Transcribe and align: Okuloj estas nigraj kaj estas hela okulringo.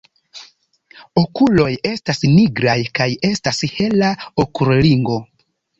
Okuloj 1.23 1.67
estas 1.91 2.23
nigraj 2.31 2.77
kaj 3.01 3.09
estas 3.33 3.65
hela 3.79 4.15
okulringo. 4.47 5.25